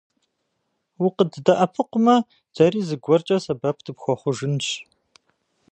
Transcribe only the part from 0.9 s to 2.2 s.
УкъыддэӀэпыкъумэ,